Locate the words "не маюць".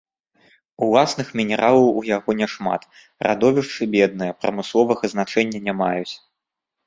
5.69-6.13